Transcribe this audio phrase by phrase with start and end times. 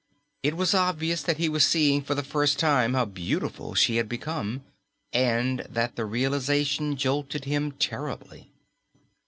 [0.41, 4.09] It was obvious that he was seeing for the first time how beautiful she had
[4.09, 4.63] become,
[5.13, 8.49] and that the realization jolted him terribly.